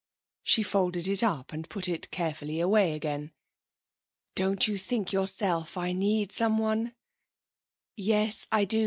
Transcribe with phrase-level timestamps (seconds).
[0.41, 3.33] She folded it up and put it carefully away again.
[4.33, 6.95] 'Don't you think yourself I need someone?'
[7.95, 8.79] 'Yes, I do.